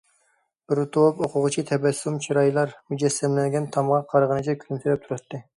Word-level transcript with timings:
بىر 0.71 0.79
توپ 0.95 1.19
ئوقۇغۇچى 1.27 1.65
تەبەسسۇم 1.73 2.17
چىرايلار 2.27 2.75
مۇجەسسەملەنگەن 2.95 3.71
تامغا 3.77 4.03
قارىغىنىچە 4.15 4.61
كۈلۈمسىرەپ 4.65 5.07
تۇراتتى. 5.07 5.49